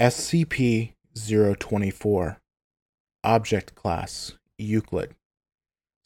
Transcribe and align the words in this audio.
SCP 0.00 0.92
024 1.16 2.38
Object 3.24 3.74
Class 3.74 4.34
Euclid 4.56 5.16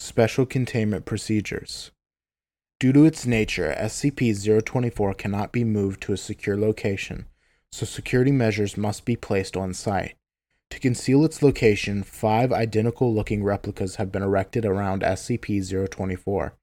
Special 0.00 0.46
Containment 0.46 1.04
Procedures 1.04 1.90
Due 2.80 2.94
to 2.94 3.04
its 3.04 3.26
nature, 3.26 3.74
SCP 3.78 4.64
024 4.64 5.12
cannot 5.12 5.52
be 5.52 5.62
moved 5.62 6.00
to 6.00 6.14
a 6.14 6.16
secure 6.16 6.56
location, 6.56 7.26
so 7.70 7.84
security 7.84 8.32
measures 8.32 8.78
must 8.78 9.04
be 9.04 9.14
placed 9.14 9.58
on 9.58 9.74
site. 9.74 10.14
To 10.70 10.80
conceal 10.80 11.22
its 11.26 11.42
location, 11.42 12.02
five 12.02 12.50
identical 12.50 13.14
looking 13.14 13.44
replicas 13.44 13.96
have 13.96 14.10
been 14.10 14.22
erected 14.22 14.64
around 14.64 15.02
SCP 15.02 15.90
024. 15.90 16.54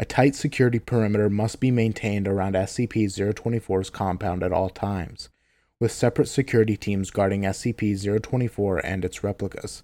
A 0.00 0.04
tight 0.04 0.34
security 0.34 0.80
perimeter 0.80 1.30
must 1.30 1.60
be 1.60 1.70
maintained 1.70 2.26
around 2.26 2.56
SCP 2.56 3.04
024's 3.04 3.90
compound 3.90 4.42
at 4.42 4.52
all 4.52 4.70
times 4.70 5.28
with 5.80 5.92
separate 5.92 6.28
security 6.28 6.76
teams 6.76 7.10
guarding 7.10 7.42
SCP 7.42 8.22
024 8.22 8.78
and 8.84 9.04
its 9.04 9.24
replicas. 9.24 9.82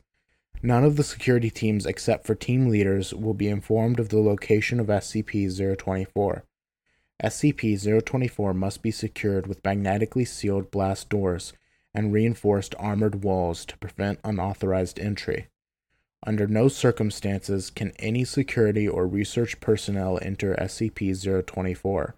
None 0.63 0.85
of 0.85 0.97
the 0.97 1.05
security 1.05 1.51
teams, 1.51 1.87
except 1.87 2.27
for 2.27 2.35
team 2.35 2.69
leaders, 2.69 3.15
will 3.15 3.35
be 3.35 3.49
informed 3.49 3.99
of 3.99 4.11
the 4.11 4.21
location 4.21 4.79
of 4.79 4.89
SCP 4.89 5.77
024. 5.77 6.45
SCP 7.23 8.05
024 8.05 8.55
must 8.55 8.83
be 8.83 8.91
secured 8.91 9.47
with 9.47 9.65
magnetically 9.65 10.25
sealed 10.25 10.71
blast 10.71 11.09
doors 11.09 11.53
and 11.95 12.13
reinforced 12.13 12.75
armored 12.79 13.25
walls 13.25 13.65
to 13.65 13.77
prevent 13.79 14.21
unauthorized 14.23 14.99
entry. 14.99 15.49
Under 16.27 16.47
no 16.47 16.69
circumstances 16.69 17.71
can 17.71 17.93
any 17.99 18.25
security 18.25 18.87
or 18.87 19.07
research 19.07 19.61
personnel 19.61 20.19
enter 20.21 20.55
SCP 20.55 21.47
024. 21.47 22.15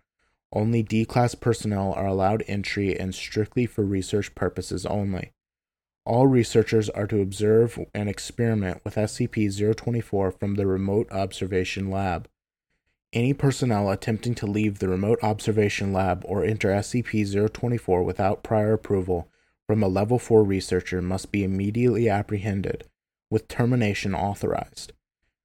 Only 0.52 0.82
D 0.82 1.06
class 1.06 1.34
personnel 1.34 1.94
are 1.94 2.06
allowed 2.06 2.44
entry 2.46 2.98
and 2.98 3.14
strictly 3.14 3.64
for 3.64 3.84
research 3.84 4.34
purposes 4.34 4.84
only. 4.84 5.32
All 6.04 6.26
researchers 6.26 6.90
are 6.90 7.06
to 7.06 7.22
observe 7.22 7.78
and 7.94 8.08
experiment 8.08 8.82
with 8.84 8.96
SCP 8.96 9.76
024 9.76 10.32
from 10.32 10.56
the 10.56 10.66
Remote 10.66 11.10
Observation 11.10 11.90
Lab. 11.90 12.28
Any 13.14 13.32
personnel 13.32 13.90
attempting 13.90 14.34
to 14.36 14.46
leave 14.46 14.78
the 14.78 14.88
Remote 14.88 15.20
Observation 15.22 15.92
Lab 15.92 16.22
or 16.26 16.44
enter 16.44 16.68
SCP 16.68 17.50
024 17.52 18.02
without 18.02 18.42
prior 18.42 18.72
approval 18.72 19.28
from 19.66 19.82
a 19.82 19.88
Level 19.88 20.18
4 20.18 20.42
researcher 20.42 21.00
must 21.00 21.32
be 21.32 21.44
immediately 21.44 22.10
apprehended, 22.10 22.84
with 23.30 23.48
termination 23.48 24.14
authorized. 24.14 24.92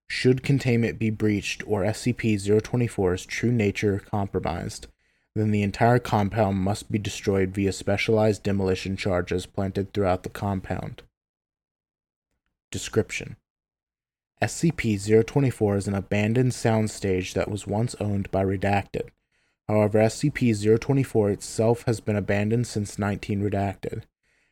Should 0.10 0.44
containment 0.44 1.00
be 1.00 1.10
breached 1.10 1.62
or 1.68 1.84
SCP 1.84 2.36
024's 2.36 3.26
true 3.26 3.52
nature 3.52 4.00
compromised, 4.00 4.88
then 5.38 5.52
the 5.52 5.64
entire 5.64 6.00
compound 6.00 6.58
must 6.58 6.92
be 6.92 6.98
destroyed 6.98 7.54
via 7.54 7.72
specialized 7.72 8.44
demolition 8.44 8.98
charges 8.98 9.46
planted 9.46 9.94
throughout 9.94 10.24
the 10.24 10.30
compound. 10.30 11.04
Description 12.72 13.36
SCP 14.42 15.26
024 15.26 15.78
is 15.78 15.88
an 15.88 15.96
abandoned 15.96 16.52
soundstage 16.52 17.34
that 17.34 17.50
was 17.50 17.66
once 17.66 17.96
owned 18.00 18.30
by 18.30 18.44
Redacted. 18.44 19.10
However, 19.68 20.00
SCP 20.00 20.80
024 20.80 21.32
itself 21.32 21.84
has 21.84 22.00
been 22.00 22.16
abandoned 22.16 22.68
since 22.68 23.00
19 23.00 23.42
Redacted, 23.42 24.04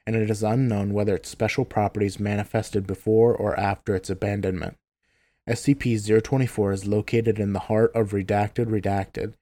and 0.08 0.16
it 0.16 0.30
is 0.30 0.44
unknown 0.44 0.91
whether 0.91 1.16
its 1.16 1.30
special 1.30 1.66
properties 1.66 2.19
manifested 2.19 2.88
before 2.88 3.36
or 3.36 3.58
after 3.59 3.95
its 3.95 4.09
abandonment. 4.09 4.78
SCP 5.47 6.23
024 6.23 6.72
is 6.72 6.88
located 6.88 7.39
in 7.39 7.53
the 7.53 7.59
heart 7.59 7.91
of 7.94 8.11
Redacted 8.11 8.66
Redacted 8.66 9.36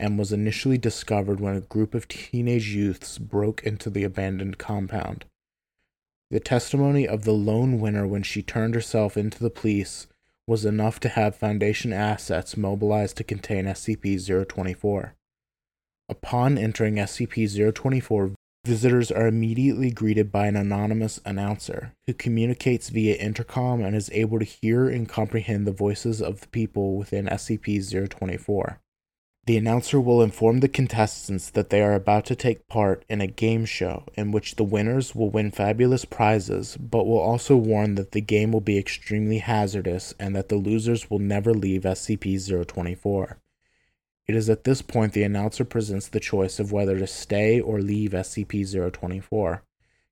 and 0.00 0.18
was 0.18 0.32
initially 0.32 0.78
discovered 0.78 1.40
when 1.40 1.54
a 1.54 1.60
group 1.60 1.94
of 1.94 2.08
teenage 2.08 2.68
youths 2.68 3.18
broke 3.18 3.62
into 3.62 3.90
the 3.90 4.02
abandoned 4.02 4.56
compound. 4.56 5.26
The 6.30 6.40
testimony 6.40 7.06
of 7.06 7.24
the 7.24 7.32
lone 7.32 7.80
winner 7.80 8.06
when 8.06 8.22
she 8.22 8.42
turned 8.42 8.74
herself 8.74 9.16
into 9.16 9.38
the 9.38 9.50
police 9.50 10.06
was 10.46 10.64
enough 10.64 10.98
to 11.00 11.10
have 11.10 11.36
Foundation 11.36 11.92
assets 11.92 12.56
mobilized 12.56 13.16
to 13.18 13.24
contain 13.24 13.66
SCP 13.66 14.48
024. 14.48 15.14
Upon 16.08 16.56
entering 16.56 16.96
SCP 16.96 17.74
024, 17.74 18.32
visitors 18.64 19.10
are 19.12 19.26
immediately 19.26 19.90
greeted 19.90 20.32
by 20.32 20.46
an 20.46 20.56
anonymous 20.56 21.20
announcer 21.24 21.92
who 22.06 22.14
communicates 22.14 22.88
via 22.88 23.16
intercom 23.16 23.82
and 23.82 23.94
is 23.94 24.10
able 24.12 24.38
to 24.38 24.44
hear 24.44 24.88
and 24.88 25.08
comprehend 25.08 25.66
the 25.66 25.72
voices 25.72 26.22
of 26.22 26.40
the 26.40 26.48
people 26.48 26.96
within 26.96 27.26
SCP 27.26 28.08
024. 28.08 28.80
The 29.50 29.56
announcer 29.56 30.00
will 30.00 30.22
inform 30.22 30.60
the 30.60 30.68
contestants 30.68 31.50
that 31.50 31.70
they 31.70 31.82
are 31.82 31.94
about 31.94 32.24
to 32.26 32.36
take 32.36 32.68
part 32.68 33.04
in 33.08 33.20
a 33.20 33.26
game 33.26 33.64
show 33.64 34.04
in 34.14 34.30
which 34.30 34.54
the 34.54 34.62
winners 34.62 35.12
will 35.12 35.28
win 35.28 35.50
fabulous 35.50 36.04
prizes, 36.04 36.76
but 36.76 37.04
will 37.04 37.18
also 37.18 37.56
warn 37.56 37.96
that 37.96 38.12
the 38.12 38.20
game 38.20 38.52
will 38.52 38.60
be 38.60 38.78
extremely 38.78 39.38
hazardous 39.38 40.14
and 40.20 40.36
that 40.36 40.50
the 40.50 40.54
losers 40.54 41.10
will 41.10 41.18
never 41.18 41.52
leave 41.52 41.82
SCP 41.82 42.64
024. 42.64 43.40
It 44.28 44.36
is 44.36 44.48
at 44.48 44.62
this 44.62 44.82
point 44.82 45.14
the 45.14 45.24
announcer 45.24 45.64
presents 45.64 46.06
the 46.06 46.20
choice 46.20 46.60
of 46.60 46.70
whether 46.70 46.96
to 47.00 47.08
stay 47.08 47.60
or 47.60 47.80
leave 47.80 48.12
SCP 48.12 48.92
024. 48.92 49.64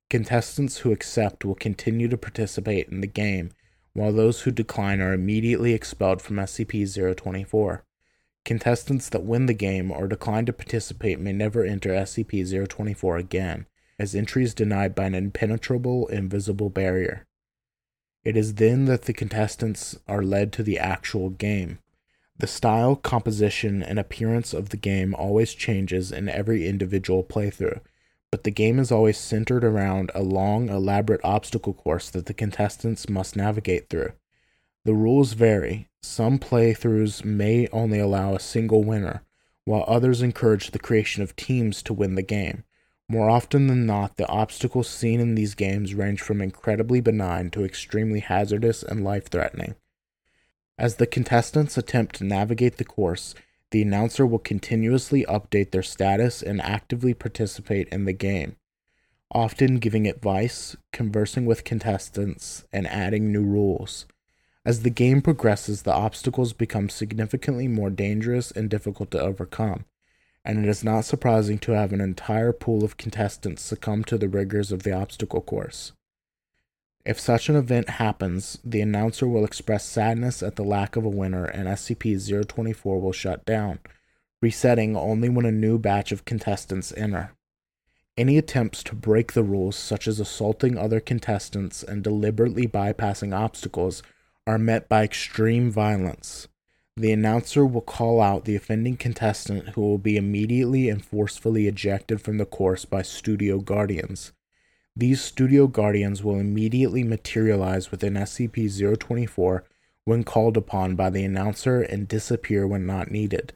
Contestants 0.09 0.79
who 0.79 0.91
accept 0.91 1.45
will 1.45 1.55
continue 1.55 2.09
to 2.09 2.17
participate 2.17 2.89
in 2.89 2.99
the 2.99 3.07
game, 3.07 3.51
while 3.93 4.11
those 4.11 4.41
who 4.41 4.51
decline 4.51 4.99
are 4.99 5.13
immediately 5.13 5.71
expelled 5.71 6.21
from 6.21 6.35
SCP 6.35 7.15
024. 7.15 7.85
Contestants 8.49 9.09
that 9.09 9.21
win 9.21 9.45
the 9.45 9.53
game 9.53 9.91
or 9.91 10.07
decline 10.07 10.47
to 10.47 10.53
participate 10.53 11.19
may 11.19 11.31
never 11.31 11.63
enter 11.63 11.91
SCP 11.91 12.67
024 12.67 13.17
again, 13.17 13.67
as 13.99 14.15
entry 14.15 14.43
is 14.43 14.55
denied 14.55 14.95
by 14.95 15.05
an 15.05 15.13
impenetrable, 15.13 16.07
invisible 16.07 16.71
barrier. 16.71 17.27
It 18.23 18.35
is 18.35 18.55
then 18.55 18.85
that 18.85 19.03
the 19.03 19.13
contestants 19.13 19.99
are 20.07 20.23
led 20.23 20.51
to 20.53 20.63
the 20.63 20.79
actual 20.79 21.29
game. 21.29 21.77
The 22.39 22.47
style, 22.47 22.95
composition, 22.95 23.83
and 23.83 23.99
appearance 23.99 24.51
of 24.51 24.69
the 24.69 24.77
game 24.77 25.13
always 25.13 25.53
changes 25.53 26.11
in 26.11 26.27
every 26.27 26.67
individual 26.67 27.23
playthrough, 27.23 27.81
but 28.31 28.45
the 28.45 28.49
game 28.49 28.79
is 28.79 28.91
always 28.91 29.19
centered 29.19 29.63
around 29.63 30.09
a 30.15 30.23
long, 30.23 30.69
elaborate 30.69 31.21
obstacle 31.23 31.75
course 31.75 32.09
that 32.09 32.25
the 32.25 32.33
contestants 32.33 33.07
must 33.07 33.35
navigate 33.35 33.91
through. 33.91 34.13
The 34.85 34.95
rules 34.95 35.33
vary. 35.33 35.88
Some 36.01 36.39
playthroughs 36.39 37.23
may 37.25 37.67
only 37.67 37.99
allow 37.99 38.33
a 38.33 38.39
single 38.39 38.83
winner, 38.83 39.23
while 39.65 39.85
others 39.87 40.21
encourage 40.21 40.71
the 40.71 40.79
creation 40.79 41.23
of 41.23 41.35
teams 41.35 41.83
to 41.83 41.93
win 41.93 42.15
the 42.15 42.23
game. 42.23 42.63
More 43.07 43.29
often 43.29 43.67
than 43.67 43.85
not, 43.85 44.17
the 44.17 44.27
obstacles 44.27 44.87
seen 44.87 45.19
in 45.19 45.35
these 45.35 45.55
games 45.55 45.95
range 45.95 46.21
from 46.21 46.41
incredibly 46.41 47.01
benign 47.01 47.49
to 47.51 47.65
extremely 47.65 48.19
hazardous 48.19 48.83
and 48.83 49.03
life 49.03 49.29
threatening. 49.29 49.75
As 50.77 50.95
the 50.95 51.07
contestants 51.07 51.77
attempt 51.77 52.15
to 52.15 52.23
navigate 52.23 52.77
the 52.77 52.85
course, 52.85 53.35
the 53.71 53.81
announcer 53.81 54.25
will 54.25 54.39
continuously 54.39 55.25
update 55.25 55.71
their 55.71 55.83
status 55.83 56.41
and 56.41 56.61
actively 56.61 57.13
participate 57.13 57.87
in 57.89 58.05
the 58.05 58.13
game, 58.13 58.55
often 59.31 59.79
giving 59.79 60.07
advice, 60.07 60.75
conversing 60.93 61.45
with 61.45 61.63
contestants, 61.63 62.63
and 62.71 62.87
adding 62.87 63.31
new 63.31 63.43
rules. 63.43 64.05
As 64.65 64.83
the 64.83 64.89
game 64.89 65.21
progresses, 65.21 65.83
the 65.83 65.93
obstacles 65.93 66.53
become 66.53 66.89
significantly 66.89 67.67
more 67.67 67.89
dangerous 67.89 68.51
and 68.51 68.69
difficult 68.69 69.09
to 69.11 69.21
overcome, 69.21 69.85
and 70.43 70.63
it 70.63 70.69
is 70.69 70.83
not 70.83 71.05
surprising 71.05 71.57
to 71.59 71.71
have 71.71 71.93
an 71.93 72.01
entire 72.01 72.51
pool 72.51 72.83
of 72.83 72.97
contestants 72.97 73.61
succumb 73.61 74.03
to 74.05 74.17
the 74.17 74.27
rigors 74.27 74.71
of 74.71 74.83
the 74.83 74.91
obstacle 74.91 75.41
course. 75.41 75.93
If 77.05 77.19
such 77.19 77.47
an 77.47 77.55
event 77.55 77.89
happens, 77.89 78.59
the 78.63 78.81
announcer 78.81 79.27
will 79.27 79.45
express 79.45 79.85
sadness 79.85 80.43
at 80.43 80.57
the 80.57 80.63
lack 80.63 80.95
of 80.95 81.05
a 81.05 81.09
winner 81.09 81.45
and 81.45 81.67
SCP 81.67 82.47
024 82.47 82.99
will 82.99 83.13
shut 83.13 83.45
down, 83.45 83.79
resetting 84.41 84.95
only 84.97 85.29
when 85.29 85.45
a 85.45 85.51
new 85.51 85.79
batch 85.79 86.11
of 86.11 86.25
contestants 86.25 86.93
enter. 86.97 87.31
Any 88.17 88.37
attempts 88.37 88.83
to 88.83 88.95
break 88.95 89.31
the 89.31 89.43
rules, 89.43 89.77
such 89.77 90.05
as 90.05 90.19
assaulting 90.19 90.77
other 90.77 90.99
contestants 90.99 91.81
and 91.83 92.03
deliberately 92.03 92.67
bypassing 92.67 93.33
obstacles, 93.33 94.03
are 94.49 94.57
met 94.57 94.89
by 94.89 95.03
extreme 95.03 95.69
violence. 95.69 96.47
The 96.97 97.11
announcer 97.11 97.67
will 97.67 97.81
call 97.81 98.19
out 98.19 98.45
the 98.45 98.55
offending 98.55 98.97
contestant 98.97 99.69
who 99.69 99.81
will 99.81 99.99
be 99.99 100.17
immediately 100.17 100.89
and 100.89 101.05
forcefully 101.05 101.67
ejected 101.67 102.19
from 102.19 102.39
the 102.39 102.47
course 102.47 102.83
by 102.83 103.03
studio 103.03 103.59
guardians. 103.59 104.31
These 104.95 105.21
studio 105.21 105.67
guardians 105.67 106.23
will 106.23 106.39
immediately 106.39 107.03
materialize 107.03 107.91
within 107.91 108.15
SCP 108.15 108.97
024 108.97 109.65
when 110.05 110.23
called 110.23 110.57
upon 110.57 110.95
by 110.95 111.11
the 111.11 111.23
announcer 111.23 111.83
and 111.83 112.07
disappear 112.07 112.65
when 112.65 112.87
not 112.87 113.11
needed. 113.11 113.53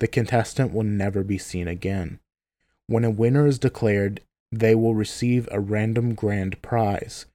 The 0.00 0.08
contestant 0.08 0.72
will 0.72 0.82
never 0.82 1.22
be 1.22 1.38
seen 1.38 1.68
again. 1.68 2.18
When 2.88 3.04
a 3.04 3.10
winner 3.10 3.46
is 3.46 3.60
declared, 3.60 4.22
they 4.50 4.74
will 4.74 4.96
receive 4.96 5.48
a 5.52 5.60
random 5.60 6.16
grand 6.16 6.60
prize. 6.62 7.26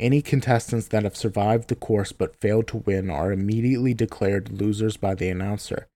Any 0.00 0.22
contestants 0.22 0.88
that 0.88 1.04
have 1.04 1.16
survived 1.16 1.68
the 1.68 1.76
course 1.76 2.10
but 2.10 2.40
failed 2.40 2.66
to 2.68 2.78
win 2.78 3.10
are 3.10 3.30
immediately 3.30 3.94
declared 3.94 4.60
losers 4.60 4.96
by 4.96 5.14
the 5.14 5.28
announcer. 5.28 5.86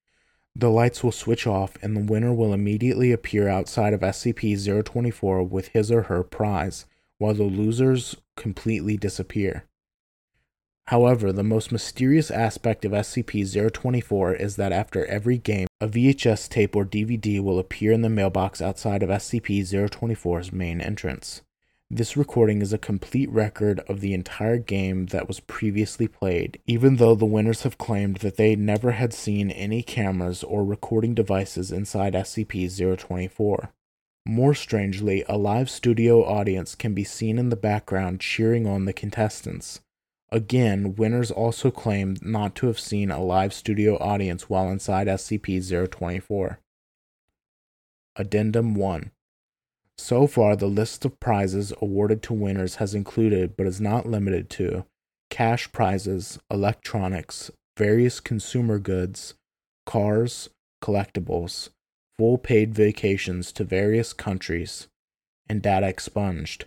The 0.55 0.71
lights 0.71 1.03
will 1.03 1.12
switch 1.12 1.47
off 1.47 1.77
and 1.83 1.97
the 1.97 2.12
winner 2.12 2.33
will 2.33 2.53
immediately 2.53 3.12
appear 3.12 3.49
outside 3.49 3.93
of 3.93 4.00
SCP 4.00 4.85
024 4.85 5.43
with 5.43 5.69
his 5.69 5.91
or 5.91 6.03
her 6.03 6.23
prize, 6.23 6.87
while 7.19 7.35
the 7.35 7.45
losers 7.45 8.17
completely 8.37 8.97
disappear. 8.97 9.65
However, 10.87 11.33
the 11.33 11.45
most 11.45 11.71
mysterious 11.71 12.31
aspect 12.31 12.85
of 12.85 12.93
SCP 12.93 13.73
024 13.73 14.35
is 14.35 14.56
that 14.56 14.73
after 14.73 15.05
every 15.06 15.39
game, 15.39 15.67
a 15.81 15.89
VHS 15.89 16.49
tape 16.49 16.75
or 16.75 16.87
DVD 16.87 17.43
will 17.43 17.59
appear 17.59 17.93
in 17.93 18.03
the 18.03 18.09
mailbox 18.09 18.62
outside 18.62 19.03
of 19.03 19.11
SCP 19.11 19.61
024's 19.61 20.53
main 20.53 20.81
entrance. 20.81 21.43
This 21.90 22.19
recording 22.19 22.61
is 22.61 22.75
a 22.75 22.79
complete 22.79 23.31
record 23.31 23.81
of 23.88 24.00
the 24.00 24.12
entire 24.12 24.58
game 24.58 25.06
that 25.06 25.26
was 25.26 25.40
previously 25.40 26.06
played, 26.06 26.61
even 26.67 26.96
though 26.96 27.14
the 27.14 27.25
winners 27.25 27.62
have 27.62 27.79
claimed 27.79 28.19
that 28.19 28.37
they 28.37 28.55
never 28.55 28.90
had 28.90 29.14
seen 29.14 29.50
any 29.50 29.82
cameras 29.82 30.44
or 30.44 30.67
recording 30.67 31.14
devices 31.14 31.73
inside 31.73 32.12
SCP 32.12 32.69
024. 32.99 33.73
More 34.26 34.55
strangely, 34.55 35.25
a 35.31 35.38
live 35.38 35.70
studio 35.70 36.23
audience 36.26 36.75
can 36.75 36.93
be 36.93 37.05
seen 37.05 37.38
in 37.38 37.49
the 37.49 37.56
background 37.56 38.20
cheering 38.20 38.67
on 38.67 38.85
the 38.85 38.93
contestants. 38.93 39.81
Again, 40.31 40.94
winners 40.94 41.31
also 41.31 41.70
claimed 41.70 42.23
not 42.23 42.55
to 42.56 42.67
have 42.67 42.79
seen 42.79 43.11
a 43.11 43.25
live 43.25 43.55
studio 43.55 43.96
audience 43.96 44.50
while 44.50 44.69
inside 44.69 45.06
SCP 45.06 45.88
024. 45.90 46.61
Addendum 48.14 48.75
1 48.75 49.11
So 49.99 50.27
far, 50.27 50.55
the 50.55 50.67
list 50.67 51.05
of 51.05 51.19
prizes 51.21 51.73
awarded 51.83 52.23
to 52.25 52.33
winners 52.33 52.77
has 52.77 52.95
included, 52.95 53.56
but 53.56 53.67
is 53.67 53.81
not 53.81 54.06
limited 54.06 54.49
to, 54.50 54.87
cash 55.29 55.71
prizes, 55.73 56.39
electronics, 56.50 57.50
various 57.77 58.21
consumer 58.21 58.79
goods, 58.79 59.35
cars, 59.85 60.49
collectibles, 60.83 61.71
full 62.17 62.39
paid 62.39 62.75
vacations 62.75 63.53
to 63.53 63.65
various 63.65 64.12
countries, 64.12 64.87
and 65.49 65.62
data 65.62 65.89
expunged. 65.89 66.67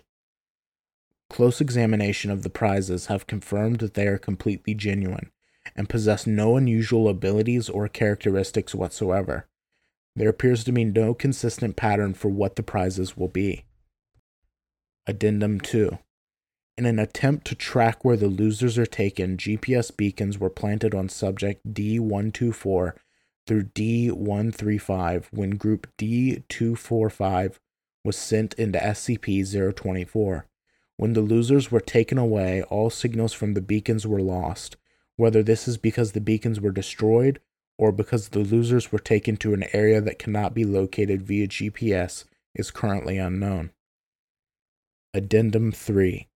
Close 1.30 1.60
examination 1.60 2.30
of 2.30 2.42
the 2.42 2.50
prizes 2.50 3.06
have 3.06 3.26
confirmed 3.26 3.78
that 3.78 3.94
they 3.94 4.06
are 4.06 4.18
completely 4.18 4.74
genuine 4.74 5.30
and 5.74 5.88
possess 5.88 6.26
no 6.26 6.56
unusual 6.56 7.08
abilities 7.08 7.70
or 7.70 7.88
characteristics 7.88 8.74
whatsoever. 8.74 9.46
There 10.14 10.28
appears 10.28 10.62
to 10.64 10.72
be 10.72 10.84
no 10.84 11.14
consistent 11.14 11.76
pattern 11.76 12.14
for 12.14 12.28
what 12.28 12.56
the 12.56 12.62
prizes 12.62 13.16
will 13.16 13.28
be. 13.28 13.64
Addendum 15.06 15.60
2 15.60 15.98
In 16.76 16.86
an 16.86 16.98
attempt 16.98 17.46
to 17.46 17.54
track 17.54 18.04
where 18.04 18.16
the 18.16 18.28
losers 18.28 18.76
are 18.76 18.86
taken, 18.86 19.36
GPS 19.36 19.96
beacons 19.96 20.38
were 20.38 20.50
planted 20.50 20.94
on 20.94 21.08
subject 21.08 21.72
D124 21.72 22.92
through 23.46 23.64
D135 23.64 25.24
when 25.32 25.50
group 25.50 25.88
D245 25.98 27.58
was 28.04 28.16
sent 28.16 28.54
into 28.54 28.78
SCP 28.78 29.74
024. 29.74 30.46
When 30.98 31.14
the 31.14 31.20
losers 31.20 31.70
were 31.70 31.80
taken 31.80 32.18
away, 32.18 32.62
all 32.62 32.90
signals 32.90 33.32
from 33.32 33.54
the 33.54 33.60
beacons 33.60 34.06
were 34.06 34.20
lost. 34.20 34.76
Whether 35.16 35.42
this 35.42 35.66
is 35.66 35.78
because 35.78 36.12
the 36.12 36.20
beacons 36.20 36.60
were 36.60 36.70
destroyed 36.70 37.40
or 37.82 37.90
because 37.90 38.28
the 38.28 38.38
losers 38.38 38.92
were 38.92 38.98
taken 39.00 39.36
to 39.36 39.52
an 39.54 39.64
area 39.72 40.00
that 40.00 40.16
cannot 40.16 40.54
be 40.54 40.64
located 40.64 41.20
via 41.20 41.48
GPS 41.48 42.22
is 42.54 42.70
currently 42.70 43.18
unknown. 43.18 43.72
Addendum 45.12 45.72
3 45.72 46.28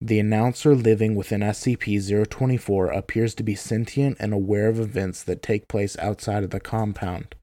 The 0.00 0.18
announcer 0.18 0.74
living 0.74 1.14
within 1.14 1.42
SCP 1.42 2.26
024 2.30 2.86
appears 2.86 3.34
to 3.34 3.42
be 3.42 3.54
sentient 3.54 4.16
and 4.18 4.32
aware 4.32 4.70
of 4.70 4.80
events 4.80 5.22
that 5.24 5.42
take 5.42 5.68
place 5.68 5.98
outside 5.98 6.42
of 6.42 6.48
the 6.48 6.58
compound. 6.58 7.34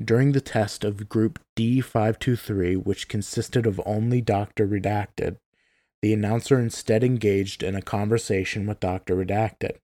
During 0.00 0.30
the 0.30 0.40
test 0.40 0.84
of 0.84 1.08
Group 1.08 1.40
D523, 1.56 2.84
which 2.84 3.08
consisted 3.08 3.66
of 3.66 3.80
only 3.84 4.20
Dr. 4.20 4.68
Redacted, 4.68 5.38
the 6.02 6.12
announcer 6.12 6.60
instead 6.60 7.02
engaged 7.02 7.64
in 7.64 7.74
a 7.74 7.82
conversation 7.82 8.64
with 8.64 8.78
Dr. 8.78 9.16
Redacted. 9.16 9.78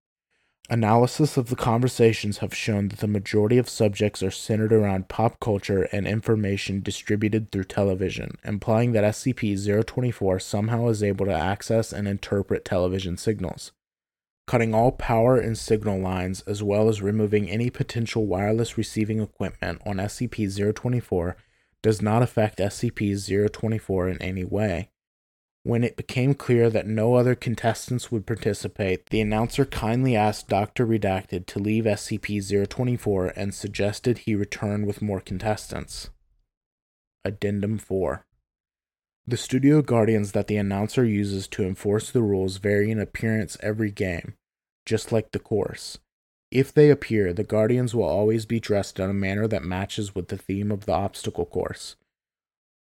Analysis 0.70 1.36
of 1.36 1.48
the 1.48 1.56
conversations 1.56 2.38
have 2.38 2.54
shown 2.54 2.88
that 2.88 3.00
the 3.00 3.06
majority 3.06 3.58
of 3.58 3.68
subjects 3.68 4.22
are 4.22 4.30
centered 4.30 4.72
around 4.72 5.08
pop 5.08 5.38
culture 5.40 5.82
and 5.92 6.06
information 6.06 6.80
distributed 6.80 7.50
through 7.50 7.64
television, 7.64 8.38
implying 8.44 8.92
that 8.92 9.04
SCP 9.04 9.84
024 9.86 10.38
somehow 10.38 10.88
is 10.88 11.02
able 11.02 11.26
to 11.26 11.32
access 11.32 11.92
and 11.92 12.08
interpret 12.08 12.64
television 12.64 13.16
signals 13.16 13.72
cutting 14.46 14.74
all 14.74 14.92
power 14.92 15.38
and 15.38 15.56
signal 15.56 15.98
lines, 15.98 16.42
as 16.42 16.62
well 16.62 16.88
as 16.88 17.00
removing 17.00 17.48
any 17.48 17.70
potential 17.70 18.26
wireless 18.26 18.76
receiving 18.76 19.20
equipment 19.20 19.80
on 19.86 19.96
SCP 19.96 20.74
024, 20.74 21.36
does 21.82 22.02
not 22.02 22.22
affect 22.22 22.58
SCP 22.58 23.50
024 23.50 24.08
in 24.08 24.20
any 24.20 24.44
way. 24.44 24.90
When 25.64 25.84
it 25.84 25.96
became 25.96 26.34
clear 26.34 26.68
that 26.70 26.86
no 26.86 27.14
other 27.14 27.34
contestants 27.34 28.10
would 28.10 28.26
participate, 28.26 29.06
the 29.10 29.20
announcer 29.20 29.64
kindly 29.64 30.16
asked 30.16 30.48
Dr. 30.48 30.86
Redacted 30.86 31.46
to 31.46 31.58
leave 31.58 31.84
SCP 31.84 32.68
024 32.68 33.32
and 33.36 33.54
suggested 33.54 34.18
he 34.18 34.34
return 34.34 34.86
with 34.86 35.02
more 35.02 35.20
contestants. 35.20 36.10
Addendum 37.24 37.78
4 37.78 38.24
the 39.24 39.36
studio 39.36 39.82
guardians 39.82 40.32
that 40.32 40.48
the 40.48 40.56
announcer 40.56 41.04
uses 41.04 41.46
to 41.46 41.62
enforce 41.62 42.10
the 42.10 42.22
rules 42.22 42.56
vary 42.56 42.90
in 42.90 42.98
appearance 42.98 43.56
every 43.60 43.92
game, 43.92 44.34
just 44.84 45.12
like 45.12 45.30
the 45.30 45.38
course. 45.38 45.98
If 46.50 46.74
they 46.74 46.90
appear, 46.90 47.32
the 47.32 47.44
guardians 47.44 47.94
will 47.94 48.02
always 48.02 48.46
be 48.46 48.58
dressed 48.58 48.98
in 48.98 49.08
a 49.08 49.14
manner 49.14 49.46
that 49.46 49.62
matches 49.62 50.12
with 50.12 50.26
the 50.26 50.36
theme 50.36 50.72
of 50.72 50.86
the 50.86 50.92
obstacle 50.92 51.46
course. 51.46 51.94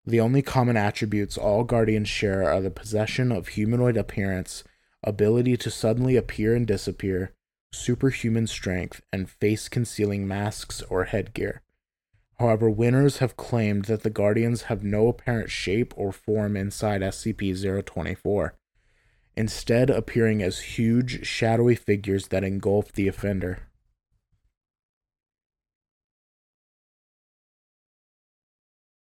The 0.04 0.20
only 0.20 0.42
common 0.42 0.76
attributes 0.76 1.38
all 1.38 1.62
guardians 1.62 2.08
share 2.08 2.42
are 2.42 2.60
the 2.60 2.70
possession 2.70 3.30
of 3.30 3.48
humanoid 3.48 3.96
appearance, 3.96 4.64
ability 5.04 5.56
to 5.58 5.70
suddenly 5.70 6.16
appear 6.16 6.56
and 6.56 6.66
disappear, 6.66 7.34
superhuman 7.72 8.48
strength, 8.48 9.00
and 9.12 9.30
face 9.30 9.68
concealing 9.68 10.26
masks 10.26 10.82
or 10.82 11.04
headgear. 11.04 11.62
However, 12.40 12.68
winners 12.68 13.18
have 13.18 13.36
claimed 13.36 13.84
that 13.84 14.02
the 14.02 14.10
Guardians 14.10 14.62
have 14.62 14.82
no 14.82 15.06
apparent 15.06 15.50
shape 15.50 15.94
or 15.96 16.10
form 16.10 16.56
inside 16.56 17.00
SCP 17.00 17.84
024, 17.84 18.54
instead, 19.36 19.88
appearing 19.88 20.42
as 20.42 20.60
huge, 20.60 21.24
shadowy 21.24 21.76
figures 21.76 22.28
that 22.28 22.42
engulf 22.42 22.90
the 22.90 23.06
offender. 23.06 23.68